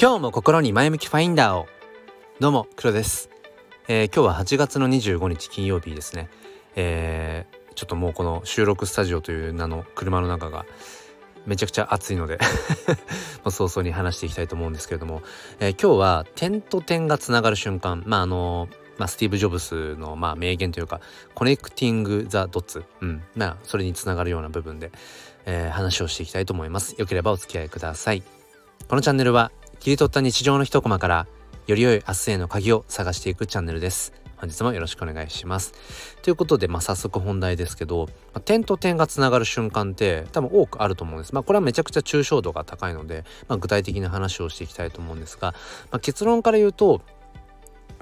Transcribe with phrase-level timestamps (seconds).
[0.00, 1.66] 今日も心に前向きファインダーを。
[2.38, 3.30] どうも黒です、
[3.88, 6.30] えー、今日は8月の25日金曜日ですね、
[6.76, 10.66] えー、ちょっともうこの収録スタジオという名の車の中が
[11.46, 12.38] めちゃくちゃ暑いので
[13.42, 15.20] もう早々に話していきたいと思うんですけれども、
[15.58, 18.04] えー、今日は点と点がつながる瞬間。
[18.06, 21.00] まああのまあ、スティーブ・ジョブスのまあ名言というか
[21.34, 23.24] connecting the dots、うん。
[23.34, 24.92] まあ、それにつながるような部分で、
[25.44, 26.94] えー、話をしていきたいと思います。
[26.98, 28.22] よければお付き合いください。
[28.86, 31.26] このチャンネルは切り取った日常の一コマから
[31.66, 36.16] より良い明日への鍵を探していくチャンネルです本日もよろしくお願いします。
[36.22, 41.34] ということで、まあ、早速本題ですけど、まあ、点と点がつながる瞬間って多分多くあると思うんです。
[41.34, 45.54] まあ、これはめちゃくちゃ抽象度が高いので、まあ、具体的な話をしていきたいと思うんですが、
[45.90, 47.02] まあ、結論から言うと、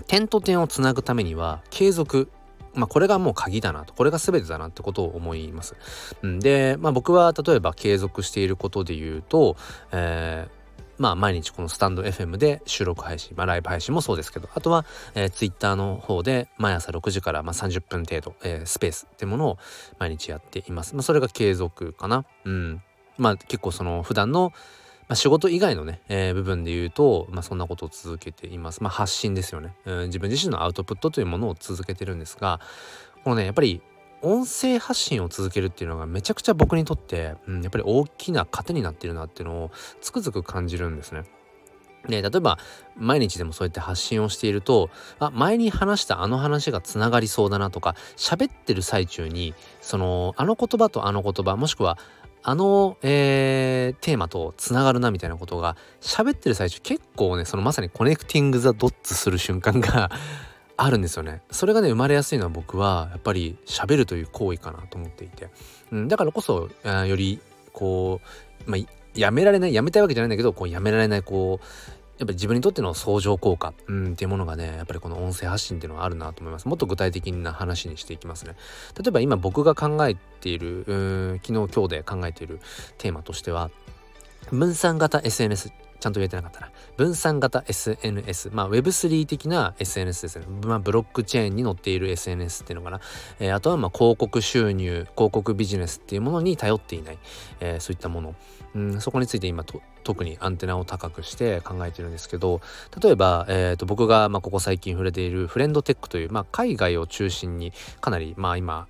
[0.09, 2.29] 点と点をつなぐためには継続
[2.77, 5.75] まあ、これがもう鍵だなとこれが全てだなってことを思います。
[6.23, 9.57] で、まあ、僕は例えば継続していることで言うと、
[9.93, 10.56] えー、
[10.99, 19.59] まあ毎日このスタンド FM で収録配信、まあライブ配信もそうですけど、あとは、えー、Twitter の方で毎朝6時からまあ30分程度、えー、スペースってものを
[19.99, 20.95] 毎日やっています。
[20.95, 22.25] まあそれが継続かな。
[22.45, 22.83] うん。
[23.19, 24.53] まあ結構その普段の
[25.09, 28.83] まあ、仕事以外のね、えー、部分で言うと、まあ、そんなことを続けています。
[28.83, 30.07] まあ、発信ですよね、うん。
[30.07, 32.61] 自分自身のアウトプットというものを続けてるんですが、
[33.23, 33.81] このね、やっぱり
[34.27, 41.23] 音声発信を続けるっていうのがめちゃくちゃ僕にとって、うん、やっぱり大きな糧になってるなっていうのをつくづく感じるんですね。
[42.09, 42.59] で、例えば
[42.97, 51.99] 毎日でもそうやって発信をしていると、あ、前に話したあの話がつながりそうだなとか、喋ってる最中に、その、あの言葉とあの言葉、もしくは
[52.49, 60.13] あの、えー、テーマとつながるなみたいなことが喋ってる最中結構ねそのまさにコネクティング・ザ・ドッツする瞬間が
[60.77, 61.41] あるんですよね。
[61.51, 65.49] それがね生まれやすいのは僕はやっぱり喋るという行為かなと思っていて、
[65.91, 67.41] うん、だからこそより
[67.73, 68.21] こ
[68.67, 68.81] う、まあ、
[69.15, 71.65] やめられないやめたいわけじゃないんだけどこうやめられないこう
[72.19, 76.67] やっぱり自分にとっての相乗効果、うん、っていうものがねやっぱりこの音声発信っていうのはあるなと思います。
[76.69, 78.55] もっと具体的な話にしていきますね。
[78.99, 80.85] 例えば今僕が考えている
[81.43, 82.61] 昨日今日で考えている
[82.99, 83.71] テーマとしては
[84.51, 85.73] 分散型 SNS
[86.07, 86.71] ちゃんと言えてなかったな。
[86.97, 88.51] 分散型 SNS。
[88.53, 90.47] まあ Web3 的な SNS ですね。
[90.65, 93.01] まあブロックチェーンに載っている SNS っていうのかな。
[93.41, 97.19] えー、あとはまあ広告収入、広告ビジネスっていうものに頼っていない。
[97.59, 98.37] えー、そういったもの。
[98.77, 102.61] うん、そこについて今と特にアンテナを高くして考えてるんですけど
[103.03, 108.87] 例えば、えーと、僕が、まあ、ここ最近触れているフレンドテックという、まあ、海外を中心にかなり、まあ、今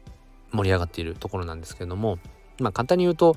[0.50, 2.19] 盛り上がっているところなんですけれども、
[2.59, 3.37] まあ、簡単に言うと、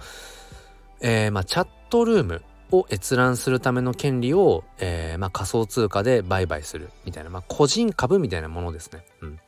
[1.01, 2.41] えーまあ、チャットルーム
[2.71, 9.03] を閲覧するための権利を、えーまあ、仮想通貨で売買するみたいな、まあ、個人株みたいなものですね。
[9.21, 9.39] うん、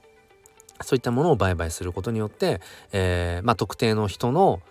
[0.81, 2.61] そういったものを売買することによって、
[2.91, 4.61] えーまあ、特定の人の、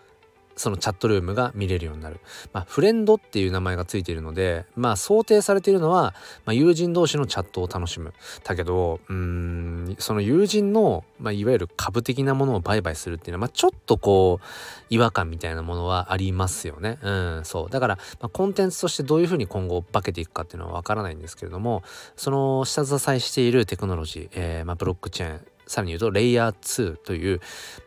[0.61, 2.21] そのチャットルームが見れるようになる。
[2.53, 8.13] まあ、フレンドっていう名前がついているので、まあ、想定されているのは、まあ、友人同士のチャットを楽しむ。
[8.45, 14.45] だけど、うん、その友人の、まあ、いわゆる株的なものを売買するっていうのは、まあ、ちょっとこう、
[14.91, 16.99] 違和感みたいなものはありますよね。
[17.01, 17.71] うん、そう。
[17.71, 21.83] だから、まあ、コンテンツとしてどういうふうに今後化けていくかっていうのはわからないんですけれども、
[22.17, 27.41] その下支えしているテクノロジー、えー、まあ、ブロックチェーン、さらに言うと、レイヤー2という、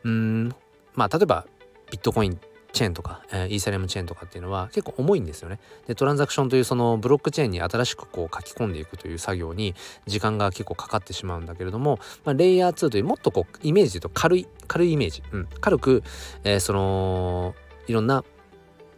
[0.05, 0.55] うん、
[0.95, 1.45] まあ、例えば、
[1.91, 2.39] ビットコイン
[2.73, 5.59] チェーンとか、えー、イーサリアムチェーンとかっていうのは結構重いんですよね。
[5.87, 9.75] でトランザクションというそのブロックチェーンに新しくこう書き込んでいくという作業に
[10.07, 16.03] 時間が結構かかってしまうんだけれども、まあ、レイヤー2というもっとこうイメージで言うと軽い軽いイメージ、うん、軽く、
[16.43, 17.55] えー、その
[17.87, 18.23] いろんな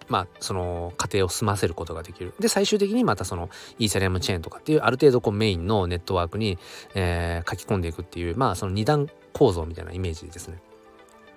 [0.07, 2.35] まあ、その過程を済ませることができる。
[2.39, 3.49] で、最終的にまたその
[3.79, 6.59] イーサリアムチェーンとかっていうある程度こうメインのネットワークに、
[6.93, 10.59] えー、書き込んでいくっていう、まあその二段構造みたいなイメージですね。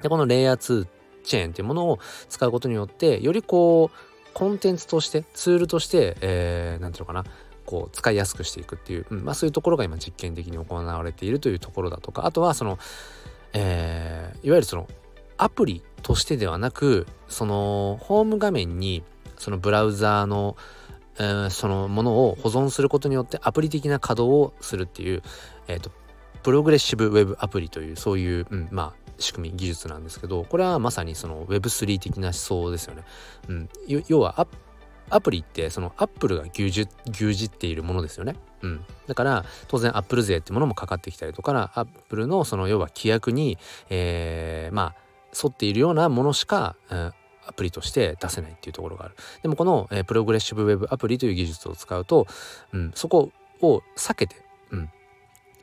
[0.03, 0.87] で、このレイヤー2
[1.29, 7.25] チェーンっていうものを使うことによってよりこうコンテンツとしてツールとして何、えー、て言うのかな
[7.67, 12.79] こう使いやすくしていくっていう、うんまあ、そういうところが今実験的に行われているというところだとかあとはその、
[13.53, 14.89] えー、いわゆるその
[15.37, 19.03] アプリとしてではなくそのホーム画面に
[19.37, 20.57] そのブラウザーの、
[21.19, 25.23] えー、そのものを保存することによってアプリ的な稼働をするっていう、
[25.69, 25.91] えーと、
[26.43, 33.03] プログレッシブウェブアプリというそういう、うん、まあ仕組み技術なんですけどこれはまさにその Web3 的な思想ですよね。
[33.49, 33.69] うん、
[34.09, 34.47] 要は
[35.11, 38.37] アプリってそのアップルが牛耳牛耳っているものですよね。
[38.63, 43.59] うん、だから当然アップル税ってものもかかってきたりとかアップルのその要は規約に、
[43.91, 45.09] えー、まあ
[45.43, 47.13] 沿っているようなものしか、うん、
[47.47, 49.17] アプリとして出せないっていうところがある。
[49.43, 52.27] でもこの、えー、プログレッシブウェブアプリという技術を使うと、
[52.73, 53.31] うん、そこ
[53.61, 54.37] を避けて、
[54.71, 54.91] うん、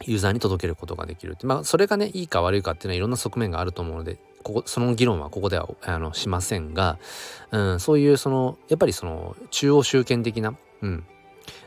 [0.04, 7.00] ユーザーに届けることができるまあそれがねいいか悪いかっていうのはいろんな側面があると思うのでここその議論はここではあのしませんが、
[7.52, 11.04] うん、そういうそのやっぱりその中央集権的な、うん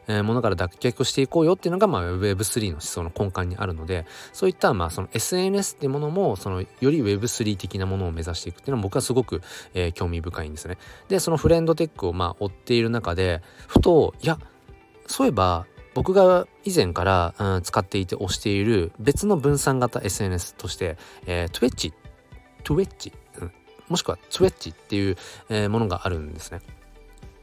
[0.09, 9.43] えー、ものから脱却していこうよっていうのが、まあ、Web3 の思想の根幹にあるのでそういったまあその SNS っていうものもそのより Web3 的なものを目指していくっていうのは僕はすごく、
[9.75, 10.79] えー、興味深いんですね。
[11.09, 14.39] でそのフレンドテックをまあ追っている中でふといや
[15.07, 15.67] そういえば
[15.99, 20.97] 僕が以前から、うん、使っていて推している別の分散型 SNS として、
[21.27, 21.93] えー、Twitch、
[22.63, 23.53] Twitch、うん、
[23.89, 25.17] もしくは Twitch っていう、
[25.49, 26.61] えー、ものがあるんですね。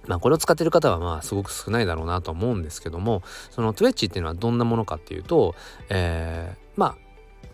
[0.08, 5.54] まあこれを使ってる方はまあすごく少ないだろうなと思うんですけどもその Twitch っていうのはどんなものかっていうと、
[5.90, 6.96] えー、まあ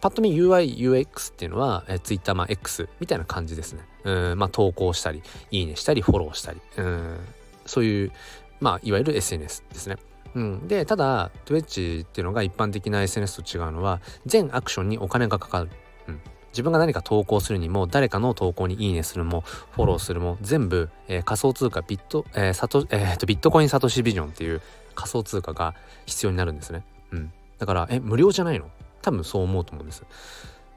[0.02, 3.82] パッと見 UIUX っていうのは、えー、Twitter まあ X みたいな感じですね。
[4.04, 7.18] うんまあ投稿したりいいねしたりフォローしたりうん
[7.66, 8.12] そういう
[8.60, 9.98] まあいわゆる SNS ですね。
[10.34, 15.70] うん、でただ Twitch っていうのが一般的な SNS と違うのは全アクションにお金がかかる、
[16.08, 16.22] うん、
[16.52, 24.62] 自分が何か投稿するにも誰かの投稿にいいねするもフォローするも全部、えー、仮想通貨ビット、えーサトえー、とビットコインサトシビジョンっていう
[24.96, 25.76] 仮想通貨が
[26.06, 28.70] 必要になるんですね、うん、だからえ無料じゃないの？
[29.02, 30.04] 多分そう思うと思うんです。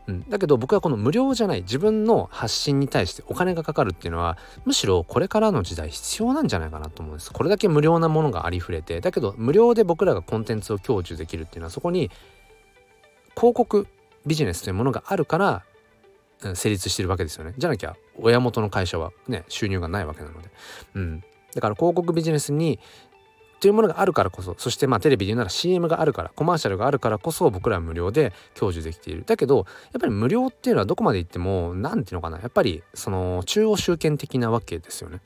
[0.06, 4.36] うん、だけど僕はこの無料じゃない自分の発信に対してお金がかかるっていうのは
[4.66, 7.32] むしろこれからの時代必要なんじゃないかなと思うんです。
[7.32, 12.10] これだけ無料なものがありふれてだけど無料で僕らがコンテンツを享受できるっていうのはそこに
[13.36, 13.86] 広告
[14.26, 15.64] ビジネスというものがあるから、
[16.54, 17.54] 成立してるわけですよね。
[17.56, 20.50] じゃなきゃ親元の会社はね収入がないわけなので。
[20.94, 21.24] うん。
[21.54, 22.80] だから広告ビジネスに
[23.64, 29.64] というものがあるからこそそしてまあテレビで言うなら CM があるからコマーシャルがあるからこそ僕らは無料で享受できているだけどやっ
[30.02, 35.22] ぱり無料っていうのはどこまでいっても何ていうのかなやっぱりその中央集権的なわけですよね。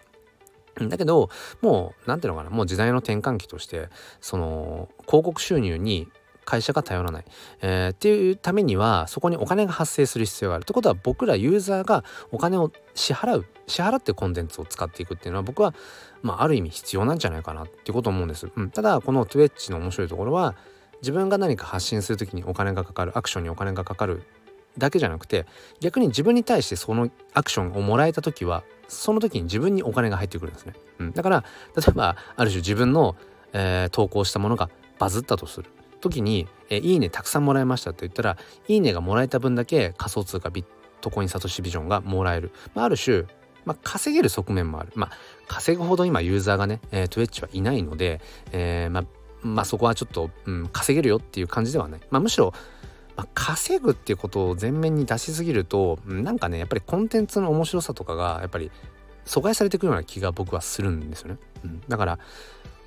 [0.88, 1.30] だけど
[1.62, 3.88] もう何ていうのかなもう時代の転換期として
[4.20, 6.06] その広告収入に
[6.48, 7.24] 会社が頼らない、
[7.60, 10.62] えー、っていうためにはそこにお金が発生する必要がある。
[10.62, 13.46] ってことは僕らユーザーがお金を支払う。
[13.66, 15.74] 支払ってコンテンツを使っていくっていうのは僕は、
[16.22, 20.54] まあ、ある意味必要なんじゃないかなっていうことを思うんです、うん、ただこの Twitch の面白いところは
[21.02, 23.12] 自分が何か発信する時にお金がかかる。
[23.14, 24.22] アクションにお金がかかる
[24.78, 25.44] だけじゃなくて
[25.80, 31.44] 逆に自分に対してそのアクションをもらえた時はその時に自分にお金が入ってくるんですね、うん、だから
[31.76, 33.16] 例えばある種自分の、
[33.52, 35.70] えー、投稿したものがバズったとする。
[36.00, 38.36] 時に、えいいねたくさんもらいましたって言ったら
[38.68, 40.64] いいねがもらえた分だけ仮想通貨ビッ
[41.00, 43.24] トコインサトシビジョンがもらえる、まあ、ある種、
[43.64, 44.92] まあ、稼げる側面もある。
[44.94, 45.10] まあ
[45.46, 48.20] 稼ぐほど今ユーザーがね、えー、トゥエッチはいないので、
[48.52, 49.04] えー、まあ
[49.42, 52.52] まあそこはちょっと、うん、稼げるよっていう感じではない、まあ、むしろ
[53.16, 58.70] まあ、稼ぐっていうことを前面に出しすぎるとなんかねやっぱりコンテンツの面白さとかがやっぱり
[59.26, 61.38] 阻害されていくような気が僕はするんですよね。
[61.64, 62.18] うん、だから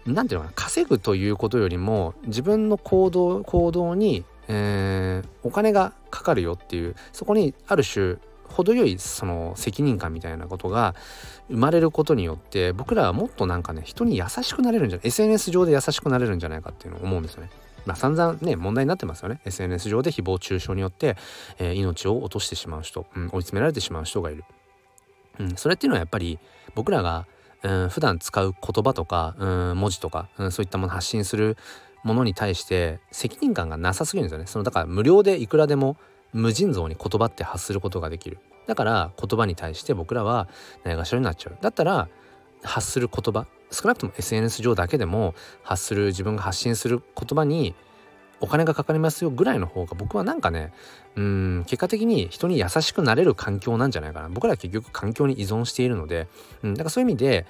[0.05, 8.17] 何ていうのかな稼ぐということよりも自分の行動行動に、えー、お金がかかるよっていうそこにある種
[8.51, 10.93] 程よいその責任感みたいなことが
[11.49, 17.49] 生まれることによって僕らはもっとなんかね人に優しくなれるんじゃない SNS 上で優しくなれるんじゃないかっていうのを思うんですよね。
[17.85, 21.17] まあ散々ね問題になってますよね SNS 上で誹謗中傷によって、
[21.57, 24.43] えー、命を落としてしまう人、うん、追い詰められてしまう人がいる、
[25.39, 26.37] うん、それっていうのはやっぱり
[26.75, 27.25] 僕らが
[27.63, 29.35] うん、普段使う言葉とか、
[29.75, 31.57] 文字とか、そういったもの発信する
[32.03, 34.47] ものに対して責任感がなさすぎるんですよね。
[34.47, 35.97] そのだから無料でいくらでも
[36.33, 38.39] 無尽蔵に言葉って発することができる。
[38.67, 40.47] だから言葉に対して僕らは
[40.83, 41.57] ないがしろになっちゃう。
[41.61, 42.09] だったら
[42.63, 47.75] 発する言葉少なくとも SNS 上だけでも発する自分が発信する言葉に
[48.41, 50.73] お金がかかりますよぐらいの方が僕はなんかね
[51.15, 54.29] うん結果的に人に優しくなれる環境なんじゃないかな。
[54.29, 56.27] 僕らは結局環境に依存しているので、
[56.63, 57.45] うん、だからそういう意味で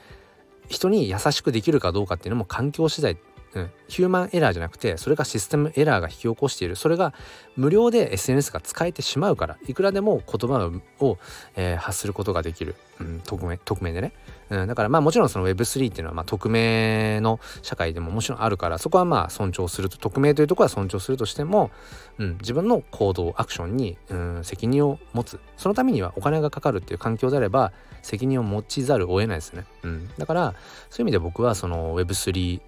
[0.67, 3.17] 人に優しくできるかどうかっていうのも環境次第
[3.53, 6.75] うん、ヒューマンエラーじゃなくてそれがシステムエラーが引き起こしている。
[6.75, 7.13] それが
[7.57, 11.17] 無料で SNS が使えてしまうからいくらでも言葉を、
[11.55, 14.13] えー、発することができる、うん、匿名匿名でね、
[14.49, 21.71] うん、だからまあもちろんその Web3 っていうのはまあ匿名の社会でももちろんあるからそこはまあ尊重すると匿名というところは尊重するとしても、
[22.19, 25.39] うん、自分の行動アクションに、うん、責任を持つ。
[25.57, 30.55] そのためにはお金がかかるっていう環境であれば責任を持ちざるを得ないですね、うん、だから
[30.89, 32.61] そういう意味で僕はその Web3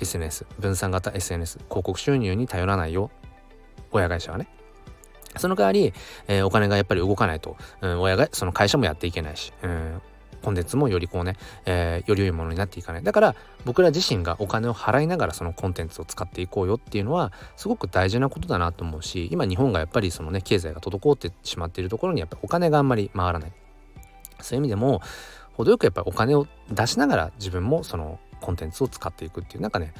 [0.00, 3.10] SNS 分散型 SNS 広告収入に頼らないよ。
[3.92, 4.48] 親会社はね。
[5.36, 5.92] その代わり、
[6.26, 10.02] えー、お金がやっぱり動かないと、うん、親がその会社もやっていけないし、うん、
[10.42, 13.02] コンテンツもよりこうね、えー、より良いものになっていかない。
[13.02, 23.52] だから僕ら自身がお金を払いながらそのコンテンツを使っていこうよっていうのはすごく大事なことだなと思うし今日本がやっぱりそのね経済が滞ってしまっているところにやっぱお金があんまり回らない。
[24.40, 25.02] そういう意味でも
[25.52, 29.92] 程よくやっぱりお金を出しながら自分もそのコンテンツを使っていくっていうなんかね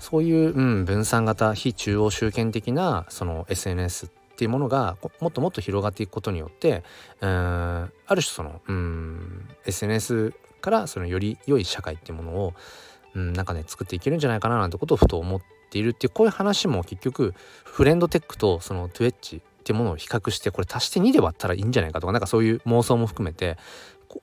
[0.00, 6.82] そういう、うん、分散型非中央集権的なその SNS っていうものがもっともっと広がっていくことによって
[7.20, 12.54] うんある種そのうん SNS からそのより良い社会っていうものを
[13.14, 23.56] うん、なんかね作っていけるんじゃないかななんてことをふと思っているっていうこういう話も結局フレンドテックとそのトゥエッジっていうものを比較してこれ足して2で割ったらいいんじゃないかとかなんかそういう妄想も含めて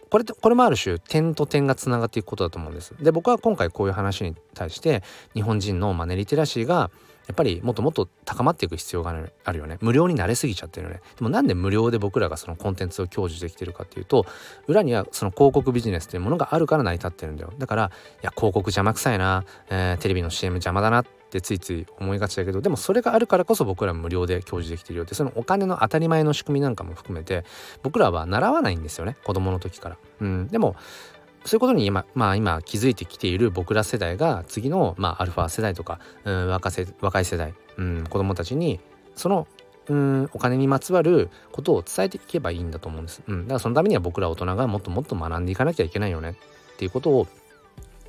[0.10, 2.96] これこれもある種点と点がつながっていくことだと思うんです。
[3.02, 6.92] で僕は今回こういう話に対して日本人のマネリテラシーが
[7.28, 9.78] やっぱりもっともっと高まっていく必要があるよね。
[9.80, 11.02] 無料になれすぎちゃってるよね。
[11.18, 14.26] でもなんで無料で僕らがそのコンテンツを享受できてるかっていうと
[14.68, 17.54] 裏にはその広告ビジネスというものがあるから成り立ってるんだよ。
[17.58, 21.02] だからいや広告邪魔くさいな、えー、テレビの CM 邪魔だな。
[21.02, 27.46] ってついつい思いがちだけどでもそれがあるからこそ僕ら無料で享受できてるよってそのお金の当たり前の仕組みなんかも含めて
[27.84, 29.98] 僕らは習わないんですよね子供の時から。
[30.20, 30.76] うん、でも
[31.46, 38.80] そういうことに今、まあ今気づいてきている僕ら世代が次の、まあアルファ世代とか、うん、若せ若い世代、うん、子供たちに
[39.16, 39.48] その
[39.88, 43.24] うんお金にまつわることを伝えていけばいいんだと思うんです。
[43.28, 46.32] うん、だからそのためには僕ら大人がもっともっと学んでいかなきゃいけないよね
[46.74, 47.28] っていうことを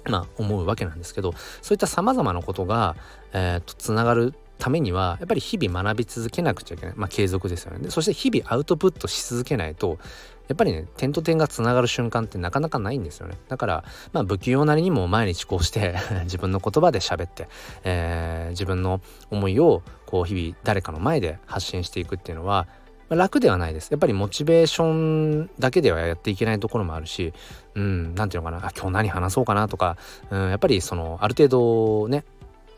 [0.08, 2.96] まあ思うわけなんですけどそういったさまざまなことが、
[3.32, 6.94] えー、とつながるためにはやっぱり日々学び続けなくちゃいけない。
[6.96, 7.90] まあ継続ですよね。
[7.90, 9.98] そして日々アウトプットし続けないと
[10.46, 13.38] やっぱりね点と点がつながる瞬間ってなかなかないんですよね。
[13.48, 17.48] だからまあ不器用なりにも毎日こうして 自分の言葉で喋って、
[17.82, 22.68] えー、自分の思いをこう日々誰かの前で発信していくっていうのは
[23.12, 23.90] ま楽ではないです。
[23.90, 27.34] やっぱりモチベーションだけではやっていけないところもあるし、
[27.74, 29.98] うん、なんていうのかな、今日何話そうかなとか、
[30.30, 32.24] うん、やっぱりその、ある程度ね、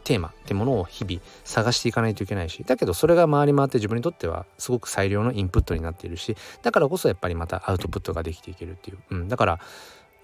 [0.02, 9.60] テーマってものを日々探していかないといけないしだけどそれが回り回って自分にとってはすごく最良のインプットになっているしだからこそやっぱりまたアウトプットができていけるっていう、うん、だから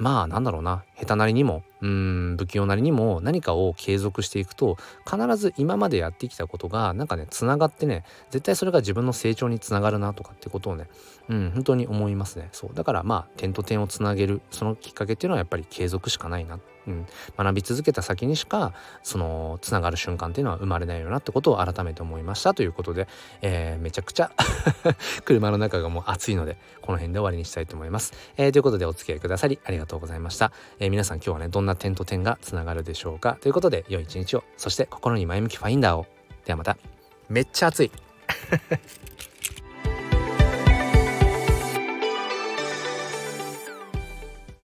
[0.00, 0.83] まあなんだろうな。
[0.99, 1.62] 下手なりにも。
[1.83, 3.21] うん不器用なりにも。
[3.23, 4.78] 何かを継続していくと
[5.09, 10.88] 必ず今までやってきたことがなんかねつながってね絶対それが自分の成長につながるなとかってことをね
[11.28, 12.49] うん本当に思いますね。
[12.52, 12.75] そう。
[12.75, 14.40] だからまあ点と点をつなげる。
[14.50, 17.07] そのきっかけっていうのはやっぱり継続しかないなっうん、
[17.37, 18.73] 学び続けた先にしか
[19.03, 23.09] そのつながる瞬間っていうのは生まれないよなってことを改めて思いましたということで、
[23.43, 24.33] えー、めちゃくちゃ
[25.25, 34.45] 車の中がもう暑いのでこの辺で終わりにしたいと思います、えー、ということでお付き合いくださりありがとうございました、えー、皆さん今日はねどんな点と点がつながるでしょうかということで良い一日を。
[34.57, 36.07] そして心に前向きファインダーを。
[36.45, 36.77] ではまた。
[37.29, 37.93] めっちゃ暑い。